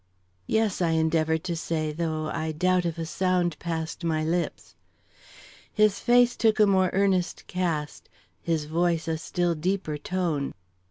[0.47, 4.73] "Yes," I endeavored to say, though I doubt if a sound passed my lips.
[5.71, 8.09] His face took a more earnest cast,
[8.41, 10.55] his voice a still deeper tone.